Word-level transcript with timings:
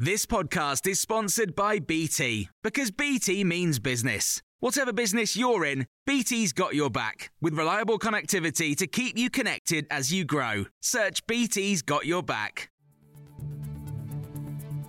This 0.00 0.26
podcast 0.26 0.86
is 0.86 1.00
sponsored 1.00 1.56
by 1.56 1.80
BT 1.80 2.50
because 2.62 2.92
BT 2.92 3.42
means 3.42 3.80
business. 3.80 4.40
Whatever 4.60 4.92
business 4.92 5.36
you're 5.36 5.64
in, 5.64 5.88
BT's 6.06 6.52
got 6.52 6.76
your 6.76 6.88
back 6.88 7.32
with 7.40 7.54
reliable 7.54 7.98
connectivity 7.98 8.76
to 8.76 8.86
keep 8.86 9.18
you 9.18 9.28
connected 9.28 9.88
as 9.90 10.12
you 10.12 10.24
grow. 10.24 10.66
Search 10.80 11.26
BT's 11.26 11.82
got 11.82 12.06
your 12.06 12.22
back. 12.22 12.70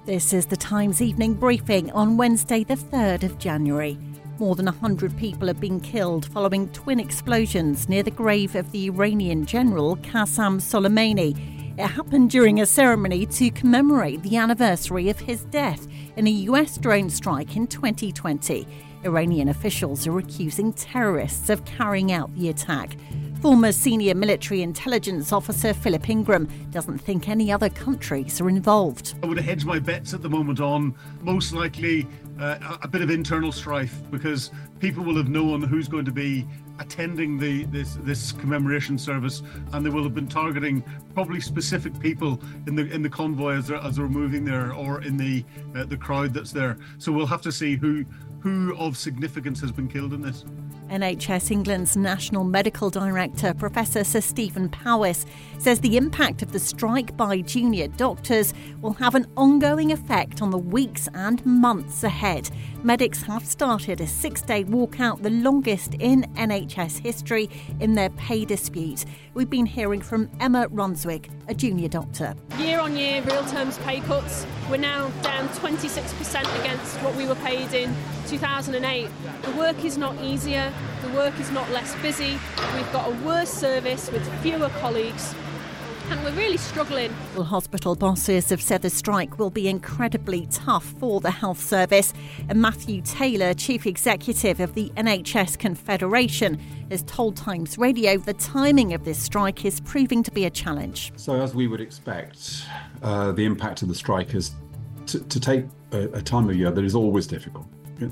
This 0.06 0.32
is 0.32 0.46
the 0.46 0.56
Times 0.56 1.02
evening 1.02 1.34
briefing 1.34 1.92
on 1.94 2.16
Wednesday, 2.16 2.64
the 2.64 2.76
3rd 2.76 3.24
of 3.24 3.40
January. 3.40 3.98
More 4.38 4.54
than 4.54 4.68
100 4.68 5.18
people 5.18 5.48
have 5.48 5.60
been 5.60 5.80
killed 5.80 6.28
following 6.28 6.70
twin 6.70 7.00
explosions 7.00 7.90
near 7.90 8.04
the 8.04 8.12
grave 8.12 8.56
of 8.56 8.72
the 8.72 8.86
Iranian 8.86 9.48
general 9.48 9.98
Qasem 9.98 10.62
Soleimani. 10.62 11.59
It 11.80 11.88
happened 11.88 12.30
during 12.30 12.60
a 12.60 12.66
ceremony 12.66 13.26
to 13.26 13.50
commemorate 13.52 14.22
the 14.22 14.36
anniversary 14.36 15.10
of 15.10 15.18
his 15.18 15.46
death 15.46 15.88
in 16.18 16.28
a 16.28 16.42
US 16.50 16.78
drone 16.78 17.10
strike 17.10 17.56
in 17.56 17.68
2020. 17.68 18.68
Iranian 19.06 19.48
officials 19.48 20.06
are 20.06 20.20
accusing 20.20 20.74
terrorists 20.74 21.50
of 21.50 21.64
carrying 21.64 22.12
out 22.12 22.36
the 22.36 22.50
attack. 22.50 22.98
Former 23.42 23.72
senior 23.72 24.14
military 24.14 24.62
intelligence 24.62 25.32
officer 25.32 25.74
Philip 25.74 26.10
Ingram 26.10 26.50
doesn't 26.70 26.98
think 26.98 27.30
any 27.30 27.50
other 27.50 27.70
countries 27.70 28.42
are 28.42 28.50
involved. 28.50 29.16
I 29.24 29.28
would 29.28 29.40
hedge 29.40 29.64
my 29.64 29.80
bets 29.80 30.14
at 30.14 30.22
the 30.22 30.30
moment 30.30 30.60
on 30.60 30.94
most 31.22 31.54
likely 31.54 32.06
uh, 32.40 32.78
a 32.82 32.88
bit 32.88 33.02
of 33.02 33.10
internal 33.10 33.52
strife 33.52 34.02
because 34.12 34.52
people 34.80 35.04
will 35.04 35.16
have 35.16 35.30
known 35.30 35.62
who's 35.62 35.88
going 35.88 36.06
to 36.06 36.12
be 36.12 36.48
attending 36.80 37.38
the 37.38 37.66
this 37.66 37.98
this 38.02 38.32
commemoration 38.32 38.98
service, 38.98 39.44
and 39.74 39.86
they 39.86 39.90
will 39.90 40.04
have 40.04 40.16
been 40.16 40.28
targeting 40.28 40.84
probably 41.14 41.42
specific 41.42 41.98
people 42.00 42.42
in 42.68 42.76
the 42.76 42.90
in 42.92 43.02
the 43.02 43.10
convoy 43.10 43.56
as 43.56 43.68
they're, 43.68 43.78
as 43.78 43.98
they're 43.98 44.08
moving 44.08 44.46
there 44.46 44.74
or 44.74 45.02
in 45.02 45.18
the 45.18 45.44
uh, 45.76 45.86
the 45.86 45.98
crowd 45.98 46.34
that's 46.34 46.52
there. 46.52 46.78
So 46.98 47.12
we'll 47.12 47.28
have 47.28 47.42
to 47.42 47.52
see 47.52 47.76
who 47.76 48.06
who 48.40 48.76
of 48.78 48.98
significance 48.98 49.60
has 49.60 49.72
been 49.72 49.88
killed 49.88 50.14
in 50.14 50.22
this. 50.22 50.46
NHS 50.90 51.52
England's 51.52 51.96
National 51.96 52.44
Medical 52.44 52.90
Director, 52.90 53.54
Professor 53.54 54.04
Sir 54.04 54.22
Stephen 54.22 54.70
Powis, 54.70 55.26
says 55.58 55.80
the 55.80 55.98
impact 55.98 56.42
of 56.42 56.52
the 56.52 56.60
strike 56.60 57.16
by 57.16 57.42
junior 57.42 57.88
doctors 57.88 58.54
will 58.82 58.94
have 58.94 59.16
an 59.16 59.28
ongoing 59.38 59.92
effect 59.92 60.42
on 60.42 60.52
the 60.52 60.58
weeks 60.58 61.08
and 61.14 61.46
months 61.46 62.04
ahead. 62.04 62.50
Medics 62.84 63.24
have 63.24 63.46
started 63.46 64.02
a 64.02 64.08
six 64.08 64.42
day 64.42 64.64
walkout, 64.64 65.22
the 65.22 65.30
longest 65.30 65.96
in 65.96 66.24
NHS 66.36 67.00
history, 67.00 67.50
in 67.80 67.94
their 67.94 68.10
pay 68.12 68.46
dispute. 68.46 69.06
We've 69.34 69.50
been 69.50 69.66
hearing 69.66 70.02
from 70.02 70.30
Emma 70.40 70.68
Runswick, 70.70 71.30
a 71.50 71.54
junior 71.54 71.90
doctor. 71.90 72.36
Year 72.60 72.80
on 72.80 72.96
year, 72.96 73.22
real 73.24 73.44
terms 73.46 73.78
pay 73.80 74.00
cuts. 74.02 74.46
We're 74.70 74.78
now 74.78 75.10
down 75.24 75.50
26% 75.50 76.60
against 76.60 76.98
what 77.02 77.16
we 77.16 77.28
were 77.28 77.36
paid 77.36 77.74
in 77.74 77.94
2008. 78.28 79.10
The 79.42 79.52
work 79.52 79.84
is 79.84 79.98
not 79.98 80.16
easier, 80.22 80.72
the 81.02 81.10
work 81.10 81.40
is 81.40 81.50
not 81.52 81.70
less 81.72 81.96
busy. 82.02 82.40
We've 82.76 82.92
got 82.94 83.12
a 83.12 83.16
worse 83.26 83.50
service 83.50 84.12
with 84.12 84.24
fewer 84.42 84.70
colleagues 84.80 85.34
and 86.10 86.24
we're 86.24 86.32
really 86.32 86.58
struggling. 86.58 87.14
Well, 87.36 87.44
hospital 87.44 87.96
bosses 87.96 88.50
have 88.50 88.62
said 88.62 88.82
the 88.82 88.90
strike 88.90 89.38
will 89.38 89.50
be 89.50 89.68
incredibly 89.68 90.48
tough 90.48 90.84
for 90.84 91.22
the 91.22 91.30
health 91.30 91.62
service. 91.62 92.14
And 92.48 92.62
Matthew 92.62 93.02
Taylor, 93.02 93.54
chief 93.54 93.86
executive 93.86 94.60
of 94.60 94.74
the 94.74 94.90
NHS 94.98 95.60
Confederation, 95.60 96.60
has 96.90 97.04
told 97.04 97.38
Times 97.38 97.78
Radio 97.78 98.18
the 98.18 98.34
timing 98.34 98.94
of 98.94 99.06
this 99.06 99.22
strike 99.22 99.66
is 99.66 99.80
proving 99.82 100.24
to 100.24 100.32
be 100.32 100.46
a 100.46 100.50
challenge. 100.50 101.12
So, 101.16 101.40
as 101.42 101.54
we 101.54 101.68
would 101.68 101.82
expect, 101.82 102.64
uh, 103.04 103.32
the 103.32 103.46
impact 103.46 103.84
of 103.84 103.88
the 103.88 103.96
strike 103.96 104.34
is 104.34 104.52
to, 105.08 105.20
to 105.20 105.40
take 105.40 105.66
a, 105.92 106.04
a, 106.14 106.22
time 106.22 106.50
of 106.50 106.56
year 106.56 106.72
that 106.72 106.84
is 106.84 106.96
always 106.96 107.28
difficult. 107.28 107.66
The 107.98 108.12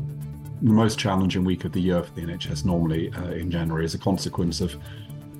most 0.62 1.00
challenging 1.00 1.44
week 1.44 1.66
of 1.66 1.72
the 1.72 1.80
year 1.80 2.04
for 2.04 2.12
the 2.14 2.22
NHS 2.22 2.66
normally 2.66 3.12
uh, 3.14 3.32
in 3.32 3.50
January 3.50 3.86
is 3.86 3.94
a 3.94 4.00
consequence 4.00 4.62
of 4.62 4.76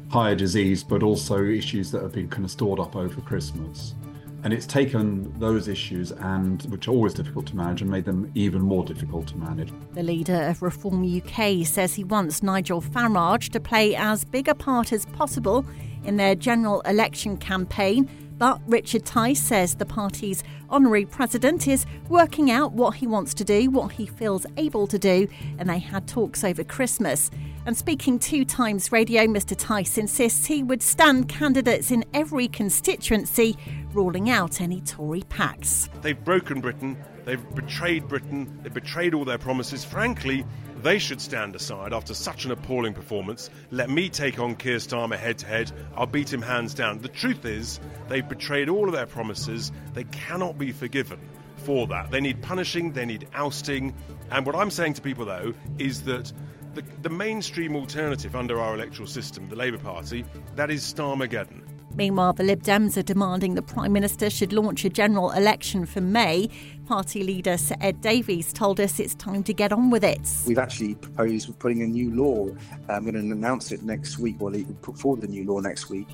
higher 0.10 0.36
disease, 0.36 0.84
but 0.84 1.04
also 1.04 1.44
issues 1.44 1.92
that 1.92 2.02
have 2.02 2.14
been 2.14 2.30
kind 2.30 2.46
of 2.46 2.52
stored 2.52 2.80
up 2.80 2.96
over 2.96 3.22
Christmas. 3.22 3.96
And 4.44 4.54
it's 4.54 4.68
taken 4.68 5.34
those 5.40 5.68
issues 5.68 6.12
and 6.12 6.62
which 6.64 6.88
are 6.88 6.92
always 6.92 7.14
difficult 7.14 7.48
to 7.48 7.56
manage 7.56 7.82
and 7.82 7.90
made 7.90 8.06
them 8.06 8.32
even 8.36 8.62
more 8.62 8.86
difficult 8.86 9.28
to 9.28 9.38
manage. 9.38 9.74
The 9.94 10.04
leader 10.04 10.44
of 10.44 10.62
Reform 10.62 11.04
UK 11.04 11.66
says 11.66 11.96
he 11.96 12.04
wants 12.04 12.44
Nigel 12.44 12.82
Farage 12.82 13.50
to 13.50 13.60
play 13.60 13.96
as 13.96 14.24
big 14.24 14.48
a 14.48 14.56
part 14.56 14.94
as 14.94 15.06
possible 15.08 15.66
in 16.06 16.18
their 16.18 16.36
general 16.36 16.82
election 16.82 17.38
campaign 17.38 18.08
but 18.38 18.62
Richard 18.68 19.06
Tice 19.06 19.42
says 19.42 19.76
the 19.76 19.86
party's 19.86 20.44
honorary 20.70 21.06
president 21.06 21.68
is 21.68 21.86
working 22.10 22.52
out 22.52 22.74
what 22.74 22.96
he 22.96 23.08
wants 23.08 23.34
to 23.36 23.44
do, 23.44 23.70
what 23.70 23.94
he 23.94 24.06
feels 24.06 24.46
able 24.58 24.88
to 24.88 25.00
do, 25.00 25.28
and 25.58 25.70
they 25.70 25.80
had 25.80 26.08
talks 26.08 26.44
over 26.44 26.64
Christmas. 26.64 27.32
And 27.66 27.76
speaking 27.76 28.20
to 28.20 28.46
times 28.46 28.92
radio, 28.92 29.24
Mr. 29.24 29.56
Tice 29.58 29.98
insists 29.98 30.46
he 30.46 30.64
would 30.64 30.82
stand 30.82 31.30
candidates 31.30 31.92
in 31.92 32.06
every 32.14 32.48
constituency, 32.48 33.58
ruling 33.94 34.30
out 34.30 34.62
any 34.62 34.82
Tory 34.82 35.24
pacts. 35.30 35.90
They've 36.02 36.24
broken 36.24 36.62
Britain, 36.62 36.98
they've 37.26 37.44
betrayed 37.56 38.08
Britain, 38.08 38.60
they've 38.62 38.74
betrayed 38.74 39.14
all 39.14 39.26
their 39.26 39.38
promises. 39.38 39.84
Frankly, 39.84 40.46
they 40.88 41.00
should 41.00 41.20
stand 41.20 41.54
aside 41.54 41.92
after 41.92 42.14
such 42.14 42.46
an 42.46 42.52
appalling 42.52 42.94
performance. 42.94 43.50
Let 43.72 43.90
me 43.90 44.08
take 44.08 44.40
on 44.40 44.56
Keir 44.56 44.78
Starmer 44.78 45.18
head 45.18 45.40
to 45.40 45.46
head. 45.46 45.70
I'll 45.98 46.06
beat 46.06 46.32
him 46.32 46.42
hands 46.42 46.74
down. 46.74 47.00
The 47.00 47.10
truth 47.10 47.44
is, 47.44 47.82
they've 48.08 48.28
betrayed 48.28 48.70
all 48.70 48.88
of 48.88 48.94
their 48.94 49.06
promises. 49.06 49.74
They 49.94 50.06
cannot 50.06 50.58
be 50.58 50.72
forgiven 50.72 51.20
for 51.58 51.88
that. 51.88 52.10
They 52.10 52.22
need 52.22 52.42
punishing, 52.42 52.94
they 52.94 53.06
need 53.06 53.28
ousting. 53.34 53.96
And 54.32 54.46
what 54.46 54.56
I'm 54.56 54.72
saying 54.72 54.94
to 54.94 55.02
people, 55.02 55.26
though, 55.26 55.54
is 55.78 56.04
that 56.04 56.32
the, 56.74 56.86
the 57.02 57.10
mainstream 57.10 57.76
alternative 57.76 58.34
under 58.34 58.62
our 58.62 58.74
electoral 58.74 59.10
system, 59.10 59.50
the 59.50 59.58
Labour 59.58 59.80
Party, 59.80 60.24
that 60.56 60.72
is 60.72 60.84
Starmageddon. 60.84 61.64
Meanwhile, 61.98 62.34
the 62.34 62.44
Lib 62.44 62.62
Dems 62.62 62.96
are 62.96 63.02
demanding 63.02 63.56
the 63.56 63.64
Prime 63.64 63.92
Minister 63.92 64.30
should 64.30 64.54
launch 64.54 64.86
a 64.86 64.90
general 64.90 65.32
election 65.32 65.84
for 65.88 66.00
May. 66.00 66.48
Party 66.86 67.24
leader 67.24 67.58
Sir 67.58 67.76
Ed 67.82 68.02
Davey 68.02 68.44
told 68.44 68.80
us 68.80 69.00
it's 69.00 69.16
time 69.16 69.44
to 69.44 69.52
get 69.52 69.74
on 69.74 69.90
with 69.90 70.04
it. 70.04 70.22
We've 70.46 70.60
actually 70.60 70.94
proposed 70.94 71.58
putting 71.58 71.82
a 71.82 71.88
new 71.88 72.14
law. 72.14 72.50
I'm 72.88 73.04
going 73.04 73.16
to 73.16 73.20
announce 73.20 73.72
it 73.72 73.82
next 73.82 74.20
week, 74.20 74.36
or 74.40 74.52
put 74.84 75.00
forward 75.00 75.22
the 75.22 75.28
new 75.28 75.44
law 75.44 75.60
next 75.60 75.90
week, 75.90 76.08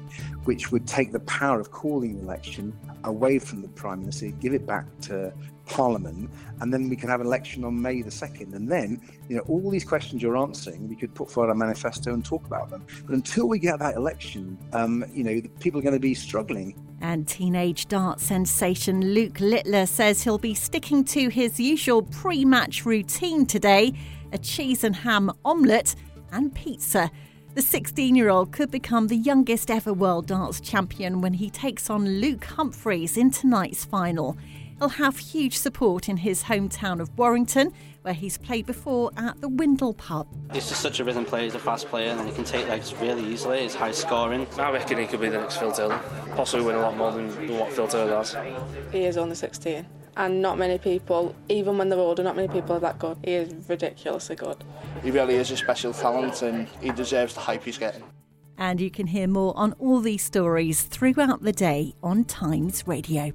which 0.45 0.71
would 0.71 0.87
take 0.87 1.11
the 1.11 1.19
power 1.19 1.59
of 1.59 1.71
calling 1.71 2.11
an 2.11 2.21
election 2.21 2.73
away 3.03 3.37
from 3.37 3.61
the 3.61 3.67
Prime 3.67 3.99
Minister, 3.99 4.27
give 4.29 4.53
it 4.53 4.65
back 4.65 4.85
to 5.01 5.33
Parliament, 5.65 6.29
and 6.61 6.73
then 6.73 6.89
we 6.89 6.95
can 6.95 7.09
have 7.09 7.21
an 7.21 7.27
election 7.27 7.63
on 7.63 7.81
May 7.81 8.01
the 8.01 8.09
2nd. 8.09 8.53
And 8.53 8.69
then, 8.69 9.01
you 9.29 9.37
know, 9.37 9.43
all 9.43 9.69
these 9.69 9.85
questions 9.85 10.21
you're 10.21 10.37
answering, 10.37 10.87
we 10.87 10.95
could 10.95 11.13
put 11.13 11.31
forward 11.31 11.51
a 11.51 11.55
manifesto 11.55 12.13
and 12.13 12.23
talk 12.23 12.45
about 12.45 12.69
them. 12.69 12.85
But 13.05 13.15
until 13.15 13.47
we 13.47 13.59
get 13.59 13.79
that 13.79 13.95
election, 13.95 14.57
um, 14.73 15.05
you 15.13 15.23
know, 15.23 15.41
people 15.59 15.79
are 15.79 15.83
going 15.83 15.93
to 15.93 15.99
be 15.99 16.13
struggling. 16.13 16.75
And 17.01 17.27
teenage 17.27 17.87
dart 17.87 18.19
sensation 18.19 19.13
Luke 19.13 19.39
Littler 19.39 19.85
says 19.85 20.23
he'll 20.23 20.37
be 20.37 20.53
sticking 20.53 21.03
to 21.05 21.29
his 21.29 21.59
usual 21.59 22.03
pre 22.03 22.45
match 22.45 22.85
routine 22.85 23.45
today 23.45 23.93
a 24.31 24.37
cheese 24.37 24.83
and 24.83 24.95
ham 24.95 25.31
omelette 25.45 25.95
and 26.31 26.53
pizza. 26.53 27.11
The 27.55 27.61
16 27.61 28.15
year 28.15 28.29
old 28.29 28.51
could 28.51 28.71
become 28.71 29.07
the 29.07 29.15
youngest 29.15 29.69
ever 29.69 29.93
world 29.93 30.25
darts 30.27 30.59
champion 30.59 31.21
when 31.21 31.33
he 31.33 31.51
takes 31.51 31.89
on 31.89 32.19
Luke 32.19 32.43
Humphries 32.43 33.15
in 33.15 33.29
tonight's 33.29 33.85
final. 33.85 34.37
He'll 34.83 34.89
have 34.89 35.17
huge 35.17 35.57
support 35.57 36.09
in 36.09 36.17
his 36.17 36.43
hometown 36.43 36.99
of 36.99 37.17
Warrington, 37.17 37.71
where 38.01 38.13
he's 38.13 38.37
played 38.37 38.65
before 38.65 39.11
at 39.15 39.39
the 39.39 39.47
Windle 39.47 39.93
pub. 39.93 40.27
He's 40.51 40.67
just 40.67 40.81
such 40.81 40.99
a 40.99 41.05
rhythm 41.05 41.23
player, 41.23 41.45
he's 41.45 41.55
a 41.55 41.59
fast 41.59 41.87
player, 41.87 42.09
and 42.09 42.27
he 42.27 42.35
can 42.35 42.43
take 42.43 42.67
legs 42.67 42.93
really 42.95 43.25
easily. 43.25 43.61
He's 43.61 43.75
high 43.75 43.93
scoring. 43.93 44.45
I 44.57 44.71
reckon 44.71 44.97
he 44.97 45.07
could 45.07 45.21
be 45.21 45.29
the 45.29 45.39
next 45.39 45.55
Phil 45.55 45.71
Taylor. 45.71 46.01
Possibly 46.35 46.65
win 46.65 46.75
a 46.75 46.81
lot 46.81 46.97
more 46.97 47.13
than, 47.13 47.29
than 47.29 47.57
what 47.59 47.71
Phil 47.71 47.87
Taylor 47.87 48.17
has. 48.17 48.35
He 48.91 49.05
is 49.05 49.15
only 49.15 49.35
16 49.35 49.85
and 50.17 50.41
not 50.41 50.57
many 50.57 50.77
people, 50.77 51.33
even 51.47 51.77
when 51.77 51.87
they're 51.87 51.97
older, 51.97 52.21
not 52.21 52.35
many 52.35 52.49
people 52.49 52.75
are 52.75 52.81
that 52.81 52.99
good. 52.99 53.17
He 53.23 53.35
is 53.35 53.53
ridiculously 53.69 54.35
good. 54.35 54.65
He 55.01 55.11
really 55.11 55.35
is 55.35 55.49
a 55.49 55.55
special 55.55 55.93
talent 55.93 56.41
and 56.41 56.67
he 56.81 56.91
deserves 56.91 57.35
the 57.35 57.39
hype 57.39 57.63
he's 57.63 57.77
getting. 57.77 58.03
And 58.57 58.81
you 58.81 58.91
can 58.91 59.07
hear 59.07 59.27
more 59.27 59.53
on 59.55 59.71
all 59.79 60.01
these 60.01 60.23
stories 60.23 60.81
throughout 60.81 61.41
the 61.41 61.53
day 61.53 61.93
on 62.03 62.25
Times 62.25 62.85
Radio. 62.85 63.31